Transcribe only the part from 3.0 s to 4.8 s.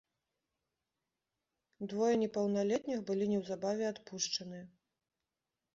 былі неўзабаве адпушчаныя.